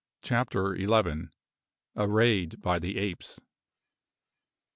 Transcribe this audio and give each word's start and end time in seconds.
CHAPTER 0.23 0.73
ELEVEN. 0.73 1.29
A 1.95 2.07
RAID 2.09 2.59
BY 2.59 2.79
THE 2.79 2.97
APES. 2.97 3.39